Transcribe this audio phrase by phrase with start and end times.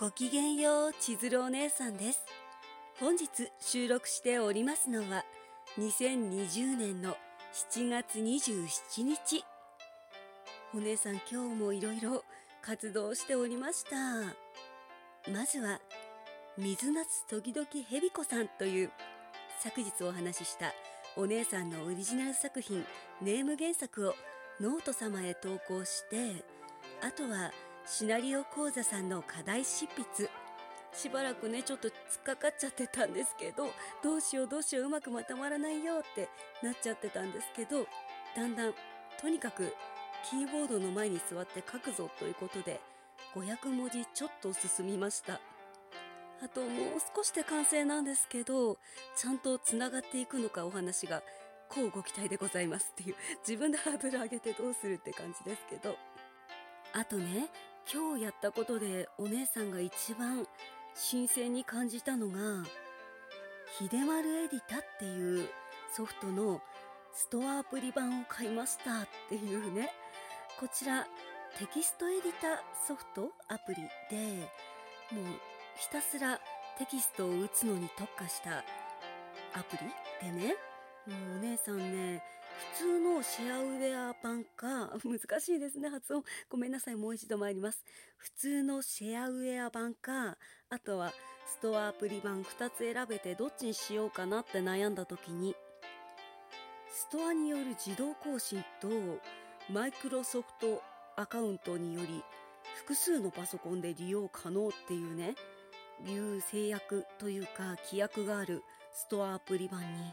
[0.00, 2.24] ごきげんよう、千鶴お姉さんです。
[3.00, 5.24] 本日収録しておりますのは、
[5.76, 7.16] 2020年の
[7.74, 9.44] 7月27日。
[10.72, 12.22] お姉さん今日もいろいろ
[12.62, 13.96] 活動しておりました。
[15.32, 15.80] まずは、
[16.56, 18.92] 水夏時々ヘビ子さんという
[19.64, 20.74] 昨日お話しした
[21.16, 22.84] お姉さんのオリジナル作品
[23.20, 24.14] ネーム原作を
[24.60, 26.44] ノート様へ投稿して
[27.02, 27.50] あとは
[27.90, 30.28] シナリオ講座さんの課題執筆。
[30.92, 33.68] しばらくねちょっと突っかかっちゃってたんですけど
[34.02, 36.28] どうしようどうしよううまくまとまらないよって
[36.62, 37.86] なっちゃってたんですけど
[38.36, 38.74] だんだん
[39.20, 39.74] とにかく
[40.28, 42.80] キーボードの前に座って書くぞということで
[43.34, 45.40] 500文字ちょっと進みました。
[46.44, 46.70] あともう
[47.16, 48.78] 少しで完成なんですけど
[49.16, 51.22] ちゃんとつながっていくのかお話が
[51.68, 53.16] こうご期待でございますっていう
[53.46, 55.96] 自分でハードル上げてどうするって感じですけど。
[56.92, 57.48] あとね
[57.90, 60.46] 今日やったことでお姉さんが一番
[60.94, 62.38] 新鮮に感じたのが、
[63.78, 65.48] 秀丸エディタっていう
[65.96, 66.60] ソフトの
[67.14, 69.90] ストアアプリ版を買いましたっていうね、
[70.60, 71.04] こちら
[71.58, 73.76] テキストエディタソフトアプリ
[74.10, 74.42] で、
[75.10, 75.24] もう
[75.78, 76.38] ひたすら
[76.78, 78.58] テキストを打つのに特化した
[79.58, 79.78] アプ
[80.22, 80.56] リでね、
[81.06, 82.22] もうお姉さんね、
[82.58, 86.24] 普通のシェアウェア版か、 難しいですね、発音。
[86.48, 87.84] ごめんなさい、もう一度参ります。
[88.16, 90.36] 普通のシェアウェア版か、
[90.68, 91.12] あとは
[91.46, 95.54] ストアアプリ版2つ選べてどっちにしようかなって悩んだ時に、
[96.90, 98.88] ストアによる自動更新と、
[99.70, 100.82] マイクロソフト
[101.16, 102.24] アカウントにより、
[102.74, 105.36] 複数のパソコンで利用可能っていうね、
[106.06, 110.12] いう制約というか規約があるストアアプリ版に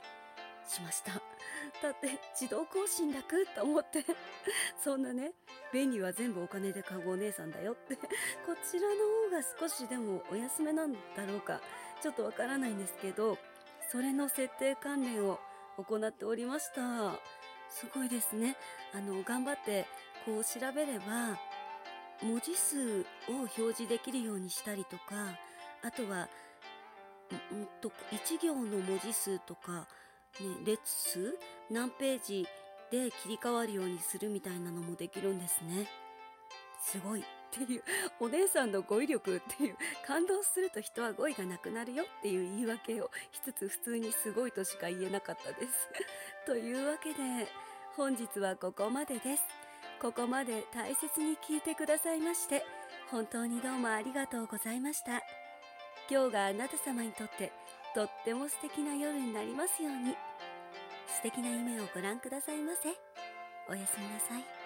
[0.67, 1.13] しました。
[1.13, 4.03] だって自動更新楽と思って。
[4.83, 5.33] そんなね
[5.71, 7.95] 便利は全部お金で買うお姉さんだよって。
[8.45, 8.95] こちらの
[9.29, 11.61] 方が少しでもお安めなんだろうか。
[12.01, 13.37] ちょっとわからないんですけど
[13.89, 15.39] それの設定関連を
[15.77, 17.13] 行っておりました。
[17.69, 18.57] すごいですね。
[18.93, 19.85] あの頑張って
[20.25, 21.39] こう調べれば
[22.21, 25.37] 文字数を表示できるようにしたりとか
[25.83, 26.29] あとは
[27.33, 29.87] んと1行の文字数とか、
[30.65, 31.37] 列数
[31.69, 32.47] 何ページ
[32.91, 35.87] で切り替わるようにするみたいなのもできるんですね。
[36.81, 37.83] すごいっていう、
[38.19, 39.75] お姉さんの語彙力っていう、
[40.05, 45.89] 感動すると人は語彙がなくなるよっていう言い訳をしつつ普通にすごいとしか言えなかったです。
[46.45, 47.47] というわけで、
[47.95, 49.43] 本日はここまでです。
[50.01, 52.63] ここまで大切に聞いてくださいまして、
[53.09, 55.23] 本当にどうもありがとうございました。
[56.09, 57.51] 今日があなた様にとって
[57.95, 60.17] とっても素敵な夜になりますように。
[61.07, 62.89] 素敵な夢をご覧くださいませ。
[63.69, 64.64] おやすみなさい。